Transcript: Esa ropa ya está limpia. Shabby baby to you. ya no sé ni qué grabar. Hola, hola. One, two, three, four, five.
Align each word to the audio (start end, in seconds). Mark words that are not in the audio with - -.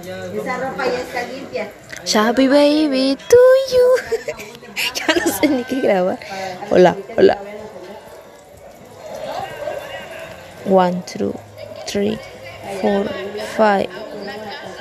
Esa 0.00 0.56
ropa 0.56 0.86
ya 0.86 1.00
está 1.00 1.22
limpia. 1.28 1.68
Shabby 2.04 2.48
baby 2.48 3.16
to 3.16 3.36
you. 3.72 3.96
ya 4.96 5.14
no 5.14 5.26
sé 5.32 5.48
ni 5.48 5.64
qué 5.64 5.80
grabar. 5.82 6.18
Hola, 6.70 6.96
hola. 7.16 7.36
One, 10.64 11.02
two, 11.06 11.34
three, 11.86 12.18
four, 12.80 13.04
five. 13.56 13.88